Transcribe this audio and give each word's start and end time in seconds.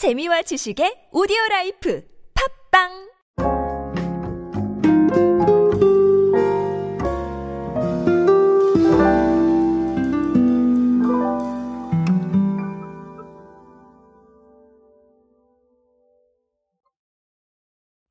재미와 0.00 0.40
지식의 0.40 1.10
오디오 1.12 1.36
life 1.50 2.02
팟빵! 2.72 3.10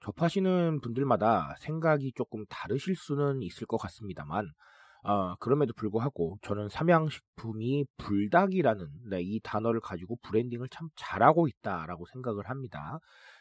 접하시는 0.01 0.81
분들마다 0.81 1.55
생각이 1.57 2.11
조금 2.15 2.45
다르실 2.49 2.95
수는 2.95 3.41
있을 3.41 3.65
것 3.65 3.77
같습니다만, 3.77 4.45
아, 5.04 5.36
그럼에도 5.39 5.73
불구하고 5.73 6.38
저는 6.41 6.68
삼양식품이 6.70 7.86
불닭이라는 7.97 8.88
네, 9.09 9.21
이 9.21 9.39
단어를 9.43 9.79
가지고 9.79 10.18
branding을 10.23 10.67
참 10.70 10.89
잘하고 10.95 11.47
있다라고 11.47 12.05
생각을 12.07 12.50
합니다. 12.50 13.00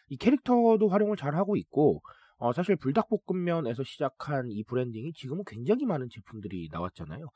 이 0.08 0.16
캐릭터도 0.16 0.88
활용을 0.88 1.16
잘하고 1.16 1.56
있고, 1.56 2.00
어, 2.38 2.52
사실 2.52 2.76
불닭볶음면에서 2.76 3.82
시작한 3.82 4.50
이 4.50 4.62
브랜딩이 4.64 5.12
지금은 5.14 5.42
굉장히 5.46 5.84
많은 5.84 6.08
제품들이 6.10 6.68
나왔잖아요. 6.70 7.26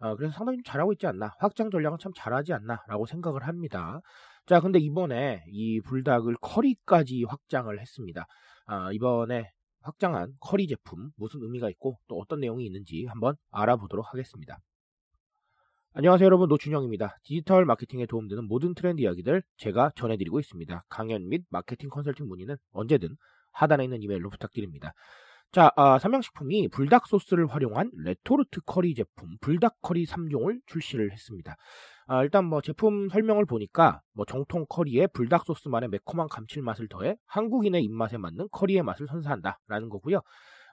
어, 0.00 0.16
그래서 0.16 0.32
상당히 0.34 0.58
좀 0.58 0.64
잘하고 0.64 0.92
있지 0.92 1.06
않나, 1.06 1.32
확장 1.38 1.70
전략은 1.70 1.98
참 2.00 2.12
잘하지 2.16 2.52
않나라고 2.54 3.06
생각을 3.06 3.46
합니다. 3.46 4.00
자, 4.46 4.60
근데 4.60 4.78
이번에 4.78 5.44
이 5.48 5.80
불닭을 5.82 6.36
커리까지 6.40 7.24
확장을 7.28 7.78
했습니다. 7.78 8.26
아, 8.66 8.90
이번에 8.92 9.50
확장한 9.86 10.32
커리 10.40 10.66
제품 10.66 11.10
무슨 11.16 11.42
의미가 11.42 11.70
있고 11.70 11.98
또 12.08 12.18
어떤 12.18 12.40
내용이 12.40 12.66
있는지 12.66 13.06
한번 13.06 13.36
알아보도록 13.50 14.12
하겠습니다. 14.12 14.58
안녕하세요 15.92 16.26
여러분 16.26 16.48
노준영입니다. 16.48 17.18
디지털 17.22 17.64
마케팅에 17.64 18.06
도움되는 18.06 18.48
모든 18.48 18.74
트렌드 18.74 19.00
이야기들 19.00 19.42
제가 19.56 19.92
전해드리고 19.94 20.40
있습니다. 20.40 20.84
강연 20.88 21.28
및 21.28 21.44
마케팅 21.50 21.88
컨설팅 21.88 22.26
문의는 22.26 22.56
언제든 22.72 23.16
하단에 23.52 23.84
있는 23.84 24.02
이메일로 24.02 24.28
부탁드립니다. 24.28 24.92
자, 25.56 25.72
아, 25.74 25.98
삼양식품이 25.98 26.68
불닭 26.68 27.06
소스를 27.06 27.46
활용한 27.46 27.90
레토르트 28.04 28.60
커리 28.66 28.94
제품 28.94 29.38
불닭 29.40 29.80
커리 29.80 30.04
3종을 30.04 30.60
출시를 30.66 31.10
했습니다. 31.12 31.56
아, 32.08 32.22
일단 32.22 32.44
뭐 32.44 32.60
제품 32.60 33.08
설명을 33.08 33.46
보니까 33.46 34.02
뭐 34.12 34.26
정통 34.26 34.66
커리에 34.68 35.06
불닭 35.06 35.46
소스만의 35.46 35.88
매콤한 35.88 36.28
감칠맛을 36.28 36.88
더해 36.88 37.16
한국인의 37.24 37.82
입맛에 37.84 38.18
맞는 38.18 38.48
커리의 38.52 38.82
맛을 38.82 39.06
선사한다라는 39.06 39.88
거고요. 39.88 40.20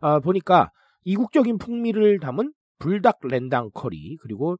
아, 0.01 0.19
보니까 0.19 0.69
이국적인 1.05 1.59
풍미를 1.59 2.19
담은 2.19 2.51
불닭 2.79 3.19
렌당 3.23 3.69
커리 3.73 4.17
그리고 4.17 4.57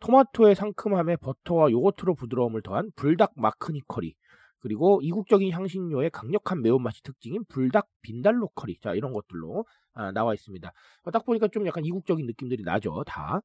토마토의 0.00 0.54
상큼함에 0.54 1.16
버터와 1.16 1.70
요거트로 1.72 2.14
부드러움을 2.14 2.62
더한 2.62 2.90
불닭 2.96 3.32
마크니 3.36 3.82
커리 3.86 4.14
그리고 4.60 5.00
이국적인 5.02 5.52
향신료의 5.52 6.10
강력한 6.10 6.62
매운맛이 6.62 7.02
특징인 7.02 7.44
불닭 7.48 7.88
빈달로 8.02 8.48
커리 8.54 8.78
자 8.80 8.94
이런 8.94 9.12
것들로 9.12 9.64
아, 9.94 10.12
나와 10.12 10.34
있습니다. 10.34 10.72
딱 11.12 11.24
보니까 11.24 11.48
좀 11.48 11.66
약간 11.66 11.84
이국적인 11.84 12.26
느낌들이 12.26 12.62
나죠 12.64 13.02
다. 13.06 13.40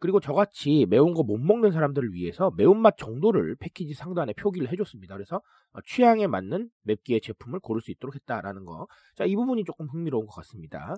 그리고 0.00 0.18
저같이 0.20 0.86
매운 0.90 1.14
거 1.14 1.22
못 1.22 1.38
먹는 1.38 1.70
사람들을 1.72 2.12
위해서 2.12 2.50
매운맛 2.56 2.96
정도를 2.98 3.54
패키지 3.56 3.94
상단에 3.94 4.32
표기를 4.34 4.70
해줬습니다. 4.72 5.14
그래서 5.14 5.36
어, 5.72 5.80
취향에 5.86 6.26
맞는 6.26 6.68
맵기의 6.82 7.20
제품을 7.20 7.60
고를 7.60 7.80
수 7.82 7.90
있도록 7.92 8.14
했다라는 8.16 8.64
거. 8.64 8.88
자, 9.16 9.24
이 9.24 9.36
부분이 9.36 9.64
조금 9.64 9.86
흥미로운 9.88 10.26
것 10.26 10.34
같습니다. 10.36 10.94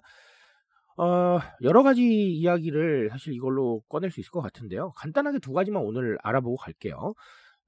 어, 0.97 1.39
여러 1.63 1.83
가지 1.83 2.03
이야기를 2.05 3.11
사실 3.11 3.33
이걸로 3.35 3.81
꺼낼 3.89 4.11
수 4.11 4.21
있을 4.21 4.31
것 4.31 4.41
같은데요. 4.41 4.93
간단하게 4.97 5.41
두 5.41 5.53
가지만 5.53 5.83
오늘 5.83 6.19
알아보고 6.23 6.57
갈게요. 6.57 7.15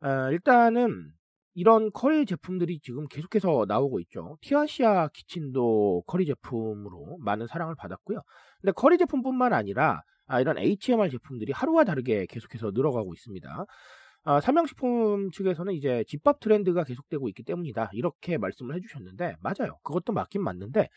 어, 0.02 0.08
일단은 0.30 1.12
이런 1.56 1.90
커리 1.90 2.26
제품들이 2.26 2.80
지금 2.80 3.08
계속해서 3.08 3.64
나오고 3.66 3.98
있죠. 4.00 4.36
티아시아 4.42 5.08
키친도 5.08 6.04
커리 6.06 6.26
제품으로 6.26 7.16
많은 7.20 7.46
사랑을 7.46 7.74
받았고요. 7.74 8.20
근데 8.60 8.72
커리 8.72 8.98
제품뿐만 8.98 9.54
아니라 9.54 10.02
아, 10.26 10.40
이런 10.40 10.58
HMR 10.58 11.08
제품들이 11.08 11.52
하루와 11.52 11.84
다르게 11.84 12.26
계속해서 12.26 12.72
늘어가고 12.74 13.14
있습니다. 13.14 13.64
아, 14.28 14.40
삼양식품 14.40 15.30
측에서는 15.30 15.72
이제 15.72 16.02
집밥 16.08 16.40
트렌드가 16.40 16.82
계속되고 16.82 17.28
있기 17.28 17.44
때문이다. 17.44 17.90
이렇게 17.92 18.38
말씀을 18.38 18.74
해주셨는데, 18.74 19.36
맞아요. 19.40 19.78
그것도 19.84 20.12
맞긴 20.12 20.42
맞는데, 20.42 20.88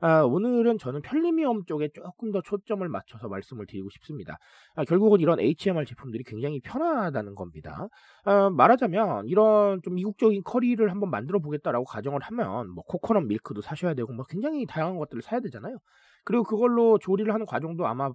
아, 0.00 0.22
오늘은 0.22 0.78
저는 0.78 1.02
편리미엄 1.02 1.66
쪽에 1.66 1.90
조금 1.92 2.32
더 2.32 2.40
초점을 2.40 2.88
맞춰서 2.88 3.28
말씀을 3.28 3.66
드리고 3.66 3.90
싶습니다. 3.90 4.38
아, 4.74 4.84
결국은 4.84 5.20
이런 5.20 5.38
HMR 5.38 5.84
제품들이 5.84 6.24
굉장히 6.24 6.60
편하다는 6.60 7.34
겁니다. 7.34 7.88
아, 8.24 8.48
말하자면 8.48 9.26
이런 9.26 9.82
좀 9.82 9.98
이국적인 9.98 10.42
커리를 10.42 10.90
한번 10.90 11.10
만들어 11.10 11.40
보겠다라고 11.40 11.84
가정을 11.84 12.22
하면 12.22 12.70
뭐 12.70 12.84
코코넛 12.84 13.20
밀크도 13.20 13.60
사셔야 13.60 13.92
되고 13.92 14.10
뭐 14.14 14.24
굉장히 14.26 14.64
다양한 14.64 14.96
것들을 14.96 15.20
사야 15.20 15.40
되잖아요. 15.40 15.76
그리고 16.24 16.42
그걸로 16.42 16.96
조리를 16.98 17.30
하는 17.34 17.44
과정도 17.44 17.86
아마 17.86 18.10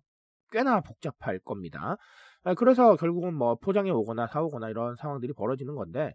꽤나 0.51 0.81
복잡할 0.81 1.39
겁니다. 1.39 1.97
아, 2.43 2.53
그래서 2.53 2.95
결국은 2.95 3.33
뭐 3.33 3.55
포장해 3.55 3.89
오거나 3.89 4.27
사오거나 4.27 4.69
이런 4.69 4.95
상황들이 4.95 5.33
벌어지는 5.33 5.75
건데 5.75 6.13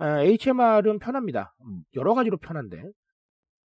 HMR은 0.00 0.98
편합니다. 0.98 1.54
음, 1.62 1.82
여러 1.94 2.14
가지로 2.14 2.36
편한데 2.38 2.82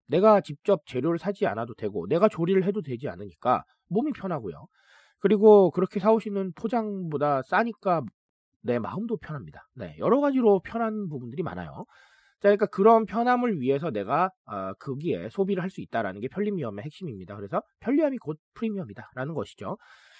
내가 0.08 0.40
직접 0.40 0.86
재료를 0.86 1.18
사지 1.18 1.46
않아도 1.46 1.74
되고 1.74 2.06
내가 2.08 2.28
조리를 2.28 2.62
해도 2.64 2.82
되지 2.82 3.08
않으니까 3.08 3.64
몸이 3.88 4.12
편하고요. 4.12 4.66
그리고 5.18 5.70
그렇게 5.70 5.98
사오시는 5.98 6.52
포장보다 6.54 7.42
싸니까 7.42 8.02
내 8.62 8.78
마음도 8.78 9.16
편합니다. 9.16 9.66
네, 9.74 9.96
여러 9.98 10.20
가지로 10.20 10.60
편한 10.60 11.08
부분들이 11.08 11.42
많아요. 11.42 11.84
자, 12.40 12.48
그러니까 12.48 12.66
그런 12.66 13.06
편함을 13.06 13.60
위해서 13.60 13.90
내가 13.90 14.30
어, 14.46 14.72
거기에 14.78 15.28
소비를 15.30 15.62
할 15.62 15.70
수 15.70 15.80
있다라는 15.80 16.20
게 16.20 16.28
편리 16.28 16.50
미엄의 16.52 16.84
핵심입니다. 16.84 17.34
그래서 17.36 17.60
편리함이 17.80 18.18
곧 18.18 18.38
프리미엄이다라는 18.54 19.34
것이죠. 19.34 19.76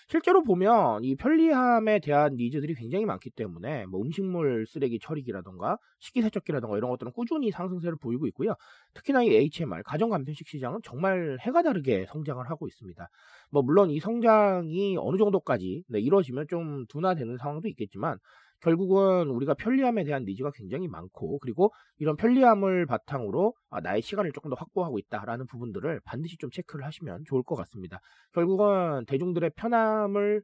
실제로 0.09 0.43
보면 0.43 1.03
이 1.03 1.17
편리함에 1.17 2.01
대한 2.01 2.37
니즈들이 2.37 2.75
굉장히 2.75 3.05
많기 3.07 3.31
때문에 3.31 3.87
뭐 3.87 4.01
음식물 4.03 4.67
쓰레기 4.69 4.99
처리기라던가 5.01 5.79
식기세척기라던가 6.01 6.77
이런 6.77 6.91
것들은 6.91 7.13
꾸준히 7.13 7.51
상승세를 7.51 7.97
보이고 8.01 8.27
있고요. 8.29 8.55
특히나 8.95 9.23
이 9.25 9.35
HMR 9.35 9.83
가정 9.85 10.11
간편식 10.11 10.47
시장은 10.49 10.81
정말 10.85 11.39
해가 11.41 11.63
다르게 11.63 12.07
성장을 12.09 12.49
하고 12.49 12.69
있습니다. 12.69 13.09
뭐 13.51 13.63
물론 13.63 13.91
이 13.91 13.99
성장이 14.01 14.97
어느 14.99 15.17
정도까지 15.17 15.85
네, 15.89 16.01
이루어지면 16.01 16.47
좀 16.49 16.87
둔화되는 16.89 17.37
상황도 17.39 17.69
있겠지만 17.69 18.19
결국은 18.61 19.29
우리가 19.29 19.55
편리함에 19.55 20.05
대한 20.05 20.25
니즈가 20.25 20.51
굉장히 20.55 20.89
많고 20.89 21.39
그리고 21.39 21.73
이런 21.99 22.17
편리함을 22.17 22.87
바탕으로 22.87 23.55
아, 23.71 23.81
나의 23.81 24.03
시간을 24.03 24.33
조금 24.33 24.51
더 24.51 24.57
확보하고 24.57 24.99
있다라는 24.99 25.47
부분들을 25.47 26.01
반드시 26.05 26.37
좀 26.39 26.51
체크를 26.51 26.85
하시면 26.85 27.25
좋을 27.27 27.43
것 27.43 27.55
같습니다. 27.57 28.01
결국은 28.33 29.05
대중들의 29.07 29.51
편함을 29.57 30.43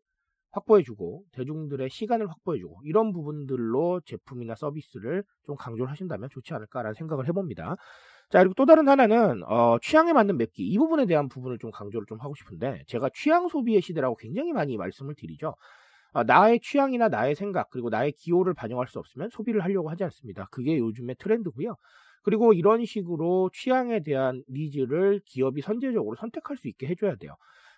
확보해주고 0.53 1.25
대중들의 1.33 1.89
시간을 1.91 2.28
확보해주고 2.28 2.83
이런 2.84 3.12
부분들로 3.12 4.01
제품이나 4.05 4.55
서비스를 4.55 5.25
좀 5.47 5.56
강조를 5.56 5.91
하신다면 5.91 6.28
좋지 6.31 6.55
않을까라는 6.55 6.95
생각을 6.95 7.27
해봅니다. 7.28 7.77
자 8.31 8.39
그리고 8.39 8.55
또 8.55 8.65
다른 8.65 8.89
하나는 8.89 9.43
어, 9.45 9.78
취향에 9.83 10.12
맞는 10.12 10.39
맵기 10.39 10.67
이 10.67 10.78
부분에 10.78 11.06
대한 11.06 11.28
부분을 11.28 11.59
좀 11.59 11.71
강조를 11.71 12.06
좀 12.06 12.19
하고 12.21 12.34
싶은데 12.34 12.83
제가 12.87 13.11
취향 13.15 13.49
소비의 13.49 13.83
시대라고 13.83 14.17
굉장히 14.17 14.53
많이 14.53 14.77
말씀을 14.77 15.15
드리죠. 15.17 15.55
아, 16.12 16.25
나의 16.25 16.61
취향이나 16.61 17.09
나의 17.09 17.34
생각 17.34 17.71
그리고 17.71 17.89
나의 17.91 18.12
기호를 18.12 18.55
반영할 18.55 18.87
수 18.89 18.99
없으면 18.99 19.31
소비를 19.31 19.62
하려고 19.65 19.91
하지 19.91 20.05
않습니다. 20.05 20.47
그게 20.50 20.78
요즘의 20.78 21.17
트렌드고요. 21.19 21.77
그리고 22.23 22.53
이런 22.53 22.84
식으로 22.84 23.50
취향에 23.53 24.03
대한 24.03 24.43
니즈를 24.49 25.21
기업이 25.25 25.61
선제적으로 25.62 26.17
선택할 26.17 26.56
수 26.56 26.69
있게 26.69 26.87
해줘야 26.87 27.17
돼요. 27.17 27.34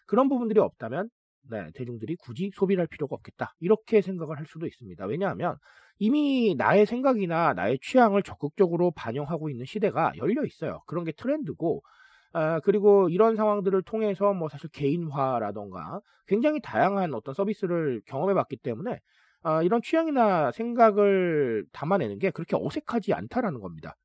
그런 0.06 0.28
부분들이 0.28 0.60
없다면 0.60 1.08
네, 1.50 1.70
대중들이 1.74 2.16
굳이 2.16 2.50
소비를 2.54 2.80
할 2.80 2.86
필요가 2.88 3.14
없겠다. 3.16 3.54
이렇게 3.60 4.00
생각을 4.00 4.38
할 4.38 4.46
수도 4.46 4.66
있습니다. 4.66 5.04
왜냐하면 5.06 5.56
이미 5.98 6.54
나의 6.56 6.86
생각이나 6.86 7.52
나의 7.54 7.78
취향을 7.82 8.22
적극적으로 8.22 8.90
반영하고 8.92 9.50
있는 9.50 9.64
시대가 9.66 10.12
열려 10.16 10.44
있어요. 10.44 10.80
그런 10.86 11.04
게 11.04 11.12
트렌드고 11.12 11.82
아, 12.34 12.60
그리고 12.60 13.08
이런 13.10 13.36
상황들을 13.36 13.82
통해서 13.84 14.34
뭐 14.34 14.48
사실 14.50 14.70
개인화라던가 14.70 16.02
굉장히 16.26 16.60
다양한 16.60 17.14
어떤 17.14 17.34
서비스를 17.34 18.02
경험해 18.06 18.34
봤기 18.34 18.56
때문에 18.58 19.00
아, 19.42 19.62
이런 19.62 19.82
취향이나 19.82 20.52
생각을 20.52 21.66
담아내는 21.72 22.18
게 22.20 22.30
그렇게 22.32 22.56
어색하지 22.60 23.14
않다라는 23.14 23.60
겁니다. 23.60 23.96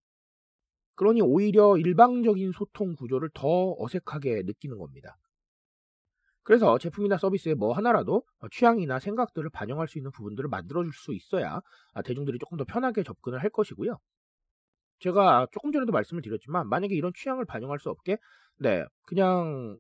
그러니 0.96 1.20
오히려 1.24 1.78
일방적인 1.78 2.52
소통 2.52 2.96
구조를 2.96 3.32
더 3.34 3.76
어색하게 3.80 4.44
느끼는 4.46 4.78
겁니다. 4.78 5.18
그래서 6.44 6.78
제품이나 6.78 7.18
서비스에 7.18 7.54
뭐 7.54 7.74
하나라도 7.74 8.24
취향이나 8.52 9.00
생각들을 9.00 9.50
반영할 9.52 9.88
수 9.88 9.98
있는 10.00 10.12
부분들을 10.12 10.50
만들어줄 10.50 10.92
수 10.94 11.14
있어야 11.14 11.62
아, 11.94 12.02
대중들이 12.02 12.40
조금 12.40 12.58
더 12.58 12.64
편하게 12.66 13.04
접근을 13.04 13.42
할 13.42 13.50
것이고요. 13.50 13.98
제가 15.00 15.48
조금 15.52 15.72
전에도 15.72 15.92
말씀을 15.92 16.22
드렸지만 16.22 16.68
만약에 16.70 16.96
이런 16.96 17.12
취향을 17.16 17.46
반영할 17.46 17.80
수 17.80 17.90
없게 17.90 18.18
네 18.60 18.84
그냥 19.06 19.78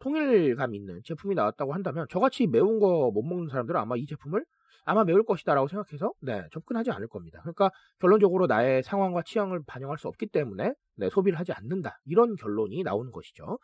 통일감 0.00 0.74
있는 0.74 1.00
제품이 1.04 1.34
나왔다고 1.34 1.74
한다면 1.74 2.06
저같이 2.10 2.46
매운 2.46 2.78
거 2.80 3.10
못 3.12 3.22
먹는 3.22 3.48
사람들은 3.48 3.78
아마 3.80 3.96
이 3.96 4.06
제품을 4.06 4.44
아마 4.84 5.04
매울 5.04 5.24
것이다라고 5.24 5.68
생각해서 5.68 6.12
네, 6.22 6.42
접근하지 6.52 6.90
않을 6.90 7.06
겁니다. 7.08 7.40
그러니까 7.42 7.70
결론적으로 8.00 8.46
나의 8.46 8.82
상황과 8.82 9.22
취향을 9.24 9.60
반영할 9.66 9.98
수 9.98 10.08
없기 10.08 10.26
때문에 10.28 10.72
네, 10.96 11.10
소비를 11.10 11.38
하지 11.38 11.52
않는다. 11.52 11.98
이런 12.06 12.34
결론이 12.36 12.82
나오는 12.82 13.12
것이죠. 13.12 13.58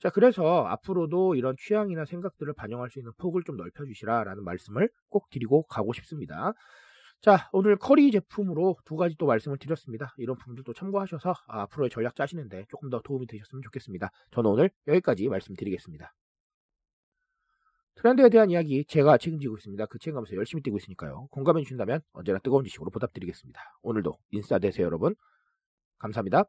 자, 0.00 0.10
그래서 0.10 0.64
앞으로도 0.66 1.36
이런 1.36 1.54
취향이나 1.58 2.04
생각들을 2.04 2.52
반영할 2.54 2.90
수 2.90 2.98
있는 2.98 3.12
폭을 3.18 3.42
좀 3.44 3.56
넓혀주시라라는 3.56 4.44
말씀을 4.44 4.90
꼭 5.08 5.30
드리고 5.30 5.64
가고 5.64 5.92
싶습니다. 5.94 6.52
자, 7.26 7.48
오늘 7.50 7.74
커리 7.74 8.12
제품으로 8.12 8.76
두 8.84 8.94
가지 8.94 9.16
또 9.16 9.26
말씀을 9.26 9.58
드렸습니다. 9.58 10.14
이런 10.16 10.38
부분들도 10.38 10.72
참고하셔서 10.72 11.34
아, 11.48 11.62
앞으로의 11.62 11.90
전략 11.90 12.14
짜시는데 12.14 12.66
조금 12.68 12.88
더 12.88 13.00
도움이 13.00 13.26
되셨으면 13.26 13.62
좋겠습니다. 13.62 14.12
저는 14.30 14.48
오늘 14.48 14.70
여기까지 14.86 15.28
말씀드리겠습니다. 15.28 16.14
트렌드에 17.96 18.28
대한 18.28 18.48
이야기 18.50 18.84
제가 18.84 19.18
책임지고 19.18 19.56
있습니다. 19.56 19.86
그 19.86 19.98
책임감에서 19.98 20.36
열심히 20.36 20.62
뛰고 20.62 20.76
있으니까요. 20.76 21.26
공감해 21.32 21.62
주신다면 21.62 22.00
언제나 22.12 22.38
뜨거운 22.38 22.62
지식으로 22.62 22.92
보답드리겠습니다. 22.92 23.60
오늘도 23.82 24.16
인싸 24.30 24.60
되세요, 24.60 24.86
여러분. 24.86 25.16
감사합니다. 25.98 26.44